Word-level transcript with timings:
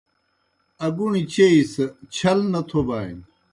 اگُݨیْ 0.85 1.21
چیئی 1.33 1.61
سہ 1.71 1.85
چھل 2.15 2.39
نہ 2.51 2.61
تھوبانیْ۔ 2.67 3.23